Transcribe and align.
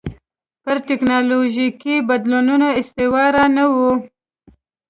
پر 0.63 0.75
ټکنالوژیکي 0.87 1.95
بدلونونو 2.09 2.67
استواره 2.79 3.45
نه 3.55 3.65
وي. 3.73 3.91